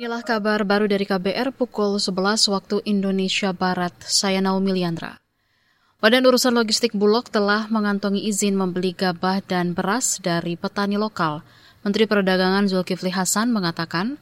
Inilah 0.00 0.24
kabar 0.24 0.64
baru 0.64 0.88
dari 0.88 1.04
KBR 1.04 1.52
pukul 1.52 2.00
11 2.00 2.48
waktu 2.48 2.80
Indonesia 2.88 3.52
Barat. 3.52 3.92
Saya 4.00 4.40
Naomi 4.40 4.72
Liandra. 4.72 5.20
Badan 6.00 6.24
Urusan 6.24 6.56
Logistik 6.56 6.96
Bulog 6.96 7.28
telah 7.28 7.68
mengantongi 7.68 8.24
izin 8.24 8.56
membeli 8.56 8.96
gabah 8.96 9.44
dan 9.44 9.76
beras 9.76 10.16
dari 10.16 10.56
petani 10.56 10.96
lokal. 10.96 11.44
Menteri 11.84 12.08
Perdagangan 12.08 12.64
Zulkifli 12.64 13.12
Hasan 13.12 13.52
mengatakan, 13.52 14.16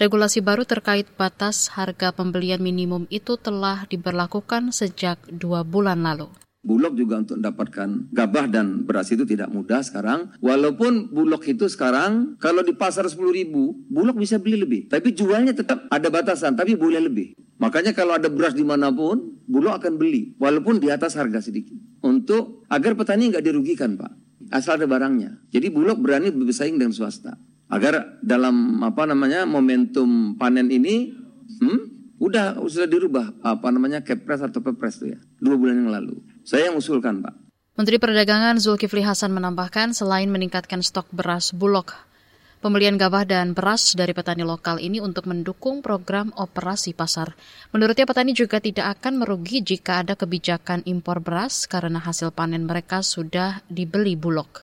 regulasi 0.00 0.40
baru 0.40 0.64
terkait 0.64 1.04
batas 1.20 1.68
harga 1.76 2.16
pembelian 2.16 2.64
minimum 2.64 3.04
itu 3.12 3.36
telah 3.36 3.84
diberlakukan 3.92 4.72
sejak 4.72 5.20
dua 5.28 5.68
bulan 5.68 6.00
lalu. 6.00 6.32
Bulog 6.60 6.92
juga 6.92 7.16
untuk 7.16 7.40
mendapatkan 7.40 8.12
gabah 8.12 8.44
dan 8.44 8.84
beras 8.84 9.08
itu 9.08 9.24
tidak 9.24 9.48
mudah 9.48 9.80
sekarang. 9.80 10.36
Walaupun 10.44 11.08
Bulog 11.08 11.40
itu 11.48 11.64
sekarang 11.72 12.36
kalau 12.36 12.60
di 12.60 12.76
pasar 12.76 13.08
10 13.08 13.16
ribu, 13.32 13.80
Bulog 13.88 14.20
bisa 14.20 14.36
beli 14.36 14.60
lebih. 14.60 14.92
Tapi 14.92 15.16
jualnya 15.16 15.56
tetap 15.56 15.88
ada 15.88 16.12
batasan, 16.12 16.60
tapi 16.60 16.76
boleh 16.76 17.00
lebih. 17.00 17.32
Makanya 17.56 17.96
kalau 17.96 18.16
ada 18.16 18.28
beras 18.28 18.52
di 18.52 18.60
mana 18.60 18.92
pun, 18.92 19.40
Bulog 19.48 19.80
akan 19.80 19.96
beli. 19.96 20.36
Walaupun 20.36 20.84
di 20.84 20.92
atas 20.92 21.16
harga 21.16 21.40
sedikit. 21.40 21.80
Untuk 22.04 22.68
agar 22.68 22.92
petani 22.92 23.32
nggak 23.32 23.44
dirugikan 23.44 23.96
Pak. 23.96 24.12
Asal 24.52 24.76
ada 24.76 24.84
barangnya. 24.84 25.40
Jadi 25.48 25.72
Bulog 25.72 25.96
berani 26.04 26.28
bersaing 26.28 26.76
dengan 26.76 26.92
swasta. 26.92 27.40
Agar 27.72 28.20
dalam 28.20 28.84
apa 28.84 29.08
namanya 29.08 29.48
momentum 29.48 30.36
panen 30.36 30.68
ini, 30.68 31.14
hmm, 31.62 32.00
udah 32.20 32.60
sudah 32.68 32.84
dirubah 32.84 33.32
apa 33.40 33.72
namanya 33.72 34.04
kepres 34.04 34.44
atau 34.44 34.60
pepres 34.60 35.00
tuh 35.00 35.16
ya 35.16 35.18
dua 35.40 35.56
bulan 35.56 35.80
yang 35.80 35.88
lalu 35.88 36.20
saya 36.50 36.74
yang 36.74 36.82
usulkan, 36.82 37.22
Pak. 37.22 37.34
Menteri 37.78 38.02
Perdagangan 38.02 38.58
Zulkifli 38.58 39.06
Hasan 39.06 39.30
menambahkan 39.30 39.94
selain 39.94 40.26
meningkatkan 40.26 40.82
stok 40.82 41.06
beras 41.14 41.54
Bulog, 41.54 41.94
pembelian 42.58 42.98
gabah 42.98 43.22
dan 43.22 43.54
beras 43.54 43.94
dari 43.94 44.10
petani 44.10 44.42
lokal 44.42 44.82
ini 44.82 44.98
untuk 44.98 45.30
mendukung 45.30 45.78
program 45.78 46.34
operasi 46.34 46.90
pasar. 46.90 47.38
Menurutnya 47.70 48.04
petani 48.04 48.34
juga 48.34 48.58
tidak 48.58 48.98
akan 48.98 49.22
merugi 49.22 49.62
jika 49.62 50.02
ada 50.02 50.18
kebijakan 50.18 50.82
impor 50.90 51.22
beras 51.22 51.70
karena 51.70 52.02
hasil 52.02 52.34
panen 52.34 52.66
mereka 52.66 53.00
sudah 53.00 53.62
dibeli 53.70 54.18
Bulog. 54.18 54.60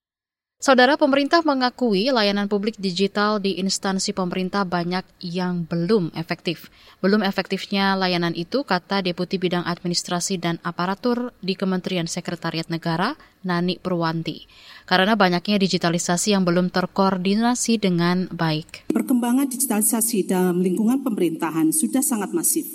Saudara 0.58 0.98
pemerintah 0.98 1.46
mengakui 1.46 2.10
layanan 2.10 2.50
publik 2.50 2.82
digital 2.82 3.38
di 3.38 3.62
instansi 3.62 4.10
pemerintah 4.10 4.66
banyak 4.66 5.06
yang 5.22 5.70
belum 5.70 6.10
efektif. 6.18 6.74
Belum 6.98 7.22
efektifnya 7.22 7.94
layanan 7.94 8.34
itu, 8.34 8.66
kata 8.66 9.06
Deputi 9.06 9.38
Bidang 9.38 9.62
Administrasi 9.70 10.42
dan 10.42 10.58
Aparatur 10.66 11.30
di 11.46 11.54
Kementerian 11.54 12.10
Sekretariat 12.10 12.74
Negara, 12.74 13.14
Nani 13.46 13.78
Purwanti. 13.78 14.50
Karena 14.90 15.14
banyaknya 15.14 15.62
digitalisasi 15.62 16.34
yang 16.34 16.42
belum 16.42 16.74
terkoordinasi 16.74 17.78
dengan 17.78 18.26
baik. 18.34 18.90
Perkembangan 18.90 19.46
digitalisasi 19.54 20.26
dalam 20.26 20.66
lingkungan 20.66 21.06
pemerintahan 21.06 21.70
sudah 21.70 22.02
sangat 22.02 22.34
masif. 22.34 22.66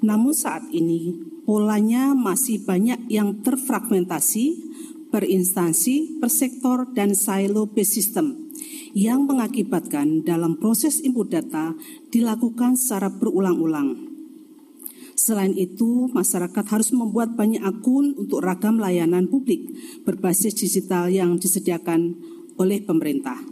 Namun 0.00 0.32
saat 0.32 0.64
ini 0.72 1.20
polanya 1.44 2.16
masih 2.16 2.64
banyak 2.64 3.12
yang 3.12 3.44
terfragmentasi 3.44 4.69
per 5.10 5.26
instansi, 5.26 6.22
per 6.22 6.30
sektor, 6.30 6.88
dan 6.94 7.12
silo-based 7.12 7.94
system 7.98 8.48
yang 8.94 9.26
mengakibatkan 9.26 10.22
dalam 10.22 10.58
proses 10.58 11.02
input 11.02 11.30
data 11.30 11.74
dilakukan 12.10 12.78
secara 12.78 13.10
berulang-ulang. 13.10 14.10
Selain 15.18 15.52
itu, 15.52 16.08
masyarakat 16.10 16.64
harus 16.70 16.90
membuat 16.96 17.36
banyak 17.36 17.60
akun 17.60 18.16
untuk 18.16 18.40
ragam 18.40 18.80
layanan 18.80 19.28
publik 19.28 19.68
berbasis 20.08 20.56
digital 20.56 21.12
yang 21.12 21.36
disediakan 21.36 22.16
oleh 22.56 22.80
pemerintah. 22.80 23.49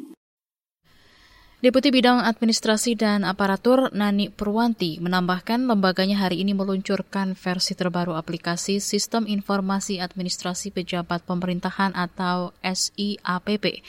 Deputi 1.59 1.91
Bidang 1.91 2.23
Administrasi 2.23 2.95
dan 2.95 3.27
Aparatur 3.27 3.91
Nani 3.91 4.31
Purwanti 4.31 5.03
menambahkan 5.03 5.67
lembaganya 5.67 6.15
hari 6.23 6.47
ini 6.47 6.55
meluncurkan 6.55 7.35
versi 7.35 7.75
terbaru 7.75 8.15
aplikasi 8.15 8.79
Sistem 8.79 9.27
Informasi 9.27 9.99
Administrasi 9.99 10.71
Pejabat 10.71 11.27
Pemerintahan 11.27 11.99
atau 11.99 12.55
SIAPP. 12.63 13.83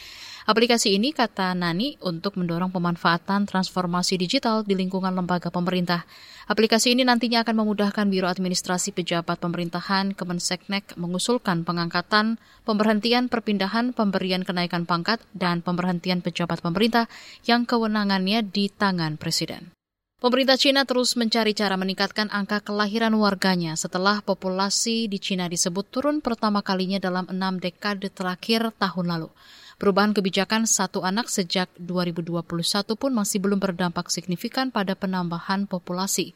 Aplikasi 0.49 0.97
ini, 0.97 1.13
kata 1.13 1.53
Nani, 1.53 1.93
untuk 2.01 2.33
mendorong 2.41 2.73
pemanfaatan 2.73 3.45
transformasi 3.45 4.17
digital 4.17 4.65
di 4.65 4.73
lingkungan 4.73 5.13
lembaga 5.13 5.53
pemerintah. 5.53 6.09
Aplikasi 6.49 6.97
ini 6.97 7.05
nantinya 7.05 7.45
akan 7.45 7.61
memudahkan 7.61 8.09
Biro 8.09 8.25
Administrasi 8.25 8.89
Pejabat 8.97 9.37
Pemerintahan 9.37 10.17
Kemenseknek 10.17 10.97
mengusulkan 10.97 11.61
pengangkatan, 11.61 12.41
pemberhentian 12.65 13.29
perpindahan, 13.29 13.93
pemberian 13.93 14.41
kenaikan 14.41 14.89
pangkat, 14.89 15.21
dan 15.37 15.61
pemberhentian 15.61 16.25
pejabat 16.25 16.65
pemerintah 16.65 17.05
yang 17.59 17.67
kewenangannya 17.67 18.47
di 18.47 18.71
tangan 18.71 19.19
Presiden. 19.19 19.75
Pemerintah 20.23 20.55
Cina 20.55 20.87
terus 20.87 21.19
mencari 21.19 21.51
cara 21.51 21.75
meningkatkan 21.75 22.31
angka 22.31 22.63
kelahiran 22.63 23.11
warganya 23.19 23.75
setelah 23.75 24.23
populasi 24.23 25.11
di 25.11 25.19
Cina 25.19 25.51
disebut 25.51 25.91
turun 25.91 26.23
pertama 26.23 26.63
kalinya 26.63 27.03
dalam 27.03 27.27
enam 27.27 27.59
dekade 27.59 28.07
terakhir 28.11 28.71
tahun 28.79 29.11
lalu. 29.11 29.29
Perubahan 29.79 30.11
kebijakan 30.15 30.67
satu 30.67 31.03
anak 31.03 31.27
sejak 31.27 31.71
2021 31.79 32.43
pun 32.95 33.11
masih 33.11 33.39
belum 33.43 33.59
berdampak 33.63 34.07
signifikan 34.11 34.71
pada 34.71 34.95
penambahan 34.95 35.67
populasi. 35.67 36.35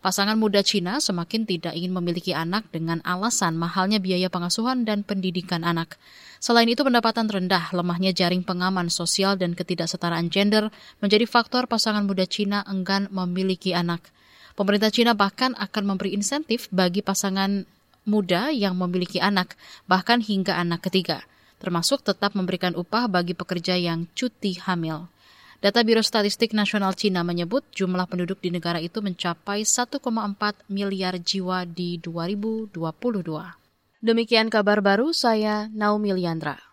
Pasangan 0.00 0.40
muda 0.40 0.64
Cina 0.64 0.96
semakin 0.96 1.44
tidak 1.44 1.76
ingin 1.76 1.92
memiliki 1.92 2.32
anak 2.32 2.64
dengan 2.72 3.04
alasan 3.04 3.52
mahalnya 3.60 4.00
biaya 4.00 4.32
pengasuhan 4.32 4.88
dan 4.88 5.04
pendidikan 5.04 5.60
anak. 5.60 6.00
Selain 6.40 6.64
itu, 6.64 6.80
pendapatan 6.80 7.28
rendah, 7.28 7.68
lemahnya 7.76 8.16
jaring 8.16 8.40
pengaman 8.40 8.88
sosial 8.88 9.36
dan 9.36 9.52
ketidaksetaraan 9.52 10.32
gender 10.32 10.72
menjadi 11.04 11.28
faktor 11.28 11.68
pasangan 11.68 12.08
muda 12.08 12.24
Cina 12.24 12.64
enggan 12.64 13.12
memiliki 13.12 13.76
anak. 13.76 14.08
Pemerintah 14.56 14.88
Cina 14.88 15.12
bahkan 15.12 15.52
akan 15.60 15.84
memberi 15.84 16.16
insentif 16.16 16.72
bagi 16.72 17.04
pasangan 17.04 17.68
muda 18.08 18.48
yang 18.48 18.80
memiliki 18.80 19.20
anak, 19.20 19.52
bahkan 19.84 20.24
hingga 20.24 20.56
anak 20.56 20.88
ketiga 20.88 21.28
termasuk 21.60 22.00
tetap 22.00 22.32
memberikan 22.32 22.72
upah 22.72 23.06
bagi 23.06 23.36
pekerja 23.36 23.76
yang 23.76 24.08
cuti 24.16 24.56
hamil. 24.64 25.06
Data 25.60 25.84
Biro 25.84 26.00
Statistik 26.00 26.56
Nasional 26.56 26.96
Cina 26.96 27.20
menyebut 27.20 27.60
jumlah 27.76 28.08
penduduk 28.08 28.40
di 28.40 28.48
negara 28.48 28.80
itu 28.80 29.04
mencapai 29.04 29.60
1,4 29.68 30.00
miliar 30.72 31.20
jiwa 31.20 31.68
di 31.68 32.00
2022. 32.00 32.72
Demikian 34.00 34.48
kabar 34.48 34.80
baru 34.80 35.12
saya 35.12 35.68
Naomi 35.68 36.16
Liandra. 36.16 36.64